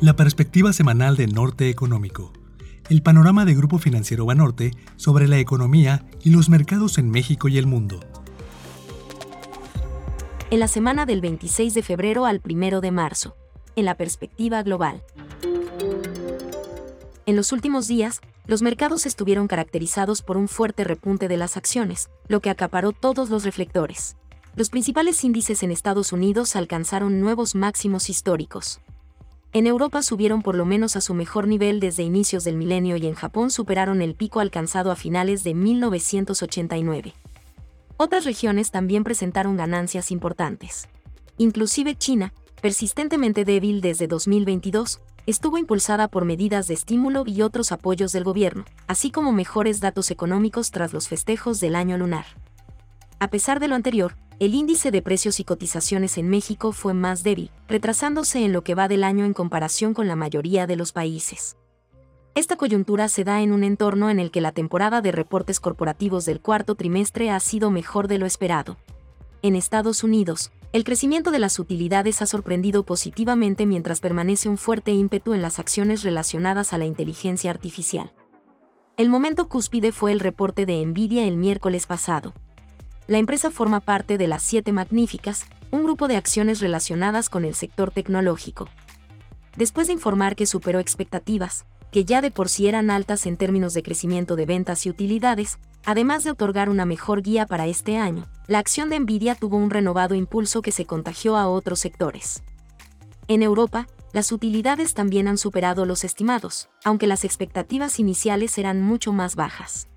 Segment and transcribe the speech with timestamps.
[0.00, 2.32] La perspectiva semanal de Norte Económico.
[2.88, 7.58] El panorama de Grupo Financiero Banorte sobre la economía y los mercados en México y
[7.58, 8.00] el mundo.
[10.50, 13.36] En la semana del 26 de febrero al 1 de marzo.
[13.76, 15.02] En la perspectiva global.
[17.26, 22.08] En los últimos días, los mercados estuvieron caracterizados por un fuerte repunte de las acciones,
[22.26, 24.16] lo que acaparó todos los reflectores.
[24.56, 28.80] Los principales índices en Estados Unidos alcanzaron nuevos máximos históricos.
[29.52, 33.06] En Europa subieron por lo menos a su mejor nivel desde inicios del milenio y
[33.08, 37.14] en Japón superaron el pico alcanzado a finales de 1989.
[37.96, 40.88] Otras regiones también presentaron ganancias importantes.
[41.36, 48.12] Inclusive China, persistentemente débil desde 2022, estuvo impulsada por medidas de estímulo y otros apoyos
[48.12, 52.26] del gobierno, así como mejores datos económicos tras los festejos del año lunar.
[53.18, 57.22] A pesar de lo anterior, el índice de precios y cotizaciones en México fue más
[57.22, 60.92] débil, retrasándose en lo que va del año en comparación con la mayoría de los
[60.92, 61.58] países.
[62.34, 66.24] Esta coyuntura se da en un entorno en el que la temporada de reportes corporativos
[66.24, 68.78] del cuarto trimestre ha sido mejor de lo esperado.
[69.42, 74.92] En Estados Unidos, el crecimiento de las utilidades ha sorprendido positivamente mientras permanece un fuerte
[74.92, 78.14] ímpetu en las acciones relacionadas a la inteligencia artificial.
[78.96, 82.32] El momento cúspide fue el reporte de Nvidia el miércoles pasado,
[83.10, 87.56] la empresa forma parte de las Siete Magníficas, un grupo de acciones relacionadas con el
[87.56, 88.68] sector tecnológico.
[89.56, 93.74] Después de informar que superó expectativas, que ya de por sí eran altas en términos
[93.74, 98.28] de crecimiento de ventas y utilidades, además de otorgar una mejor guía para este año,
[98.46, 102.44] la acción de Nvidia tuvo un renovado impulso que se contagió a otros sectores.
[103.26, 109.12] En Europa, las utilidades también han superado los estimados, aunque las expectativas iniciales eran mucho
[109.12, 109.88] más bajas.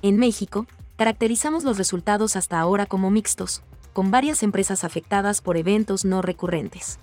[0.00, 0.66] En México,
[1.00, 3.62] caracterizamos los resultados hasta ahora como mixtos,
[3.94, 6.98] con varias empresas afectadas por eventos no recurrentes.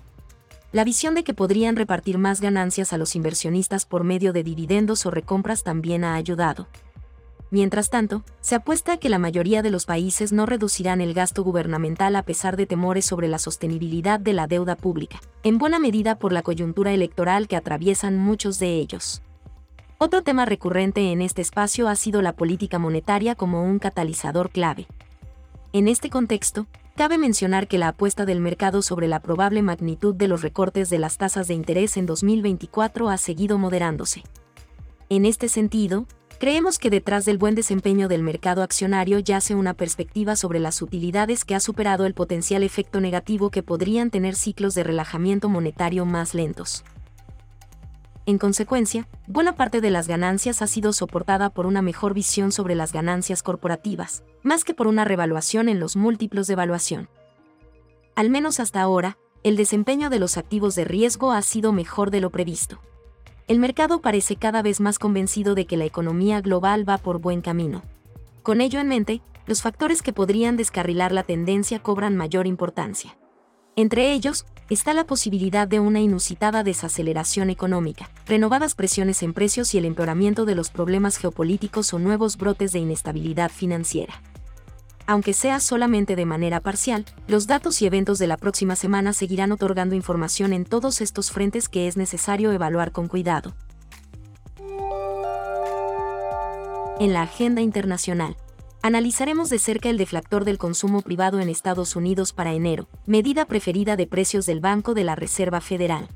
[0.70, 5.04] La visión de que podrían repartir más ganancias a los inversionistas por medio de dividendos
[5.04, 6.68] o recompras también ha ayudado.
[7.50, 11.42] Mientras tanto, se apuesta a que la mayoría de los países no reducirán el gasto
[11.42, 16.20] gubernamental a pesar de temores sobre la sostenibilidad de la deuda pública, en buena medida
[16.20, 19.22] por la coyuntura electoral que atraviesan muchos de ellos.
[20.00, 24.86] Otro tema recurrente en este espacio ha sido la política monetaria como un catalizador clave.
[25.72, 30.28] En este contexto, cabe mencionar que la apuesta del mercado sobre la probable magnitud de
[30.28, 34.22] los recortes de las tasas de interés en 2024 ha seguido moderándose.
[35.08, 36.06] En este sentido,
[36.38, 41.44] creemos que detrás del buen desempeño del mercado accionario yace una perspectiva sobre las utilidades
[41.44, 46.34] que ha superado el potencial efecto negativo que podrían tener ciclos de relajamiento monetario más
[46.34, 46.84] lentos.
[48.28, 52.74] En consecuencia, buena parte de las ganancias ha sido soportada por una mejor visión sobre
[52.74, 57.08] las ganancias corporativas, más que por una revaluación en los múltiplos de evaluación.
[58.16, 62.20] Al menos hasta ahora, el desempeño de los activos de riesgo ha sido mejor de
[62.20, 62.80] lo previsto.
[63.46, 67.40] El mercado parece cada vez más convencido de que la economía global va por buen
[67.40, 67.80] camino.
[68.42, 73.16] Con ello en mente, los factores que podrían descarrilar la tendencia cobran mayor importancia.
[73.78, 79.78] Entre ellos, está la posibilidad de una inusitada desaceleración económica, renovadas presiones en precios y
[79.78, 84.20] el empeoramiento de los problemas geopolíticos o nuevos brotes de inestabilidad financiera.
[85.06, 89.52] Aunque sea solamente de manera parcial, los datos y eventos de la próxima semana seguirán
[89.52, 93.54] otorgando información en todos estos frentes que es necesario evaluar con cuidado.
[96.98, 98.36] En la agenda internacional,
[98.80, 103.96] Analizaremos de cerca el deflactor del consumo privado en Estados Unidos para enero, medida preferida
[103.96, 106.08] de precios del Banco de la Reserva Federal.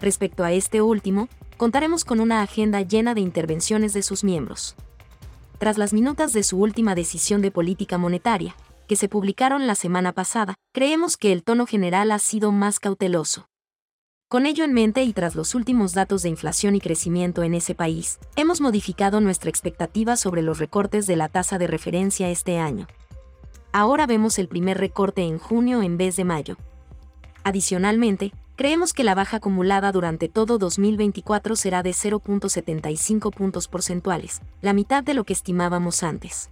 [0.00, 4.76] Respecto a este último, contaremos con una agenda llena de intervenciones de sus miembros.
[5.58, 8.54] Tras las minutas de su última decisión de política monetaria,
[8.86, 13.46] que se publicaron la semana pasada, creemos que el tono general ha sido más cauteloso.
[14.32, 17.74] Con ello en mente y tras los últimos datos de inflación y crecimiento en ese
[17.74, 22.86] país, hemos modificado nuestra expectativa sobre los recortes de la tasa de referencia este año.
[23.72, 26.56] Ahora vemos el primer recorte en junio en vez de mayo.
[27.44, 34.72] Adicionalmente, creemos que la baja acumulada durante todo 2024 será de 0.75 puntos porcentuales, la
[34.72, 36.48] mitad de lo que estimábamos antes.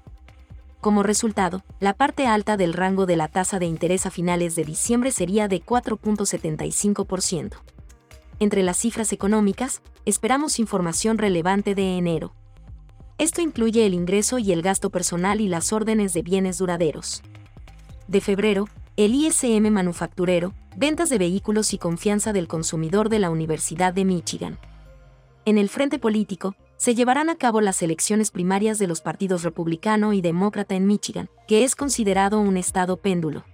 [0.81, 4.65] Como resultado, la parte alta del rango de la tasa de interés a finales de
[4.65, 7.56] diciembre sería de 4.75%.
[8.38, 12.32] Entre las cifras económicas, esperamos información relevante de enero.
[13.19, 17.23] Esto incluye el ingreso y el gasto personal y las órdenes de bienes duraderos.
[18.09, 18.67] De febrero,
[18.97, 24.59] el ISM manufacturero, ventas de vehículos y confianza del consumidor de la Universidad de Michigan.
[25.44, 30.15] En el frente político, se llevarán a cabo las elecciones primarias de los partidos republicano
[30.15, 33.44] y demócrata en Michigan, que es considerado un estado péndulo.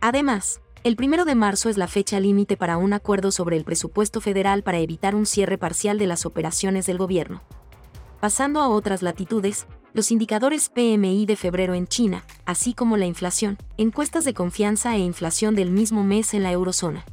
[0.00, 4.22] Además, El primero de marzo es la fecha límite para un acuerdo sobre el presupuesto
[4.22, 7.42] federal para evitar un cierre parcial de las operaciones del gobierno.
[8.18, 13.58] Pasando a otras latitudes, los indicadores PMI de febrero en China, así como la inflación,
[13.76, 17.04] encuestas de confianza e inflación del mismo mes en la eurozona.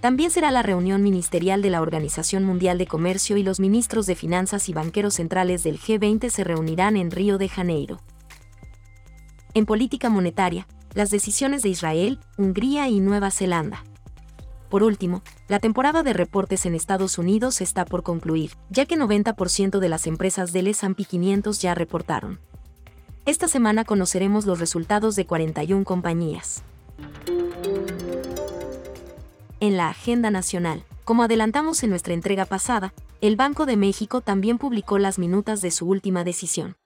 [0.00, 4.14] También será la reunión ministerial de la Organización Mundial de Comercio y los ministros de
[4.14, 8.00] Finanzas y banqueros centrales del G20 se reunirán en Río de Janeiro.
[9.52, 13.84] En política monetaria, las decisiones de Israel, Hungría y Nueva Zelanda.
[14.70, 19.80] Por último, la temporada de reportes en Estados Unidos está por concluir, ya que 90%
[19.80, 22.38] de las empresas del S&P 500 ya reportaron.
[23.26, 26.62] Esta semana conoceremos los resultados de 41 compañías.
[29.62, 34.56] En la agenda nacional, como adelantamos en nuestra entrega pasada, el Banco de México también
[34.56, 36.76] publicó las minutas de su última decisión.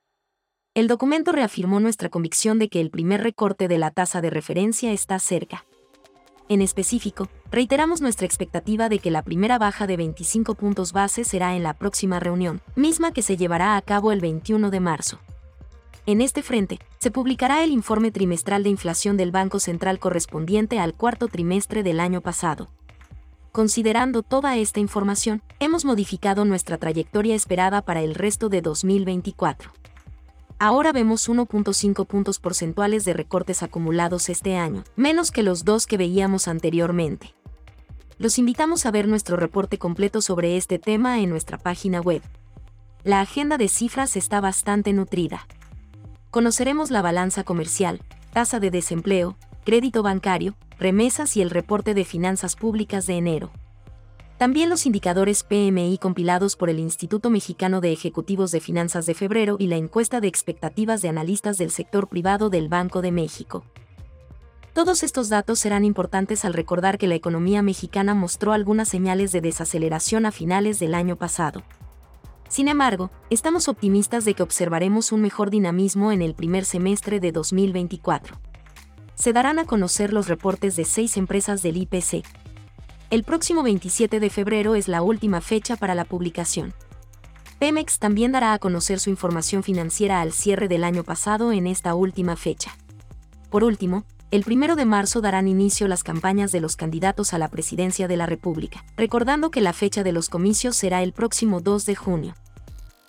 [0.75, 4.91] El documento reafirmó nuestra convicción de que el primer recorte de la tasa de referencia
[4.91, 5.67] está cerca.
[6.49, 11.55] En específico, reiteramos nuestra expectativa de que la primera baja de 25 puntos base será
[11.55, 15.21] en la próxima reunión, misma que se llevará a cabo el 21 de marzo.
[16.07, 20.93] En este frente, se publicará el informe trimestral de inflación del Banco Central correspondiente al
[20.93, 22.69] cuarto trimestre del año pasado.
[23.53, 29.71] Considerando toda esta información, hemos modificado nuestra trayectoria esperada para el resto de 2024.
[30.59, 35.97] Ahora vemos 1.5 puntos porcentuales de recortes acumulados este año, menos que los dos que
[35.97, 37.35] veíamos anteriormente.
[38.19, 42.23] Los invitamos a ver nuestro reporte completo sobre este tema en nuestra página web.
[43.05, 45.47] La agenda de cifras está bastante nutrida.
[46.35, 48.01] Conoceremos la balanza comercial,
[48.33, 53.53] tasa de desempleo, crédito bancario, remesas y el reporte de finanzas públicas de enero.
[54.37, 59.55] También los indicadores PMI compilados por el Instituto Mexicano de Ejecutivos de Finanzas de febrero
[59.61, 63.65] y la encuesta de expectativas de analistas del sector privado del Banco de México.
[64.73, 69.41] Todos estos datos serán importantes al recordar que la economía mexicana mostró algunas señales de
[69.41, 71.63] desaceleración a finales del año pasado.
[72.55, 77.33] Sin embargo, estamos optimistas de que observaremos un mejor dinamismo en el primer semestre de
[77.33, 78.39] 2024.
[79.17, 82.25] Se darán a conocer los reportes de seis empresas del IPC,
[83.11, 86.75] el próximo 27 de febrero es la última fecha para la publicación.
[87.59, 91.97] Pemex también dará a conocer su información financiera al cierre del año pasado en esta
[91.97, 92.79] última fecha.
[93.51, 97.49] Por último, el 1 de marzo darán inicio las campañas de los candidatos a la
[97.49, 101.85] presidencia de la República, recordando que la fecha de los comicios será el próximo 2
[101.87, 102.35] de junio.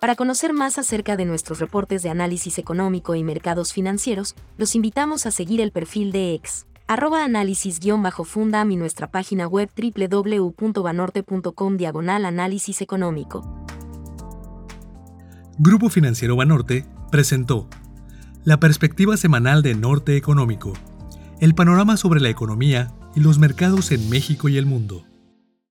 [0.06, 5.26] Para conocer más acerca de nuestros reportes de análisis económico y mercados financieros, los invitamos
[5.26, 12.84] a seguir el perfil de EX arroba análisis-fundam y nuestra página web www.banorte.com diagonal análisis
[12.84, 13.66] económico.
[15.58, 17.68] Grupo Financiero Banorte presentó
[18.44, 20.74] la perspectiva semanal de Norte Económico,
[21.40, 25.04] el panorama sobre la economía y los mercados en México y el mundo.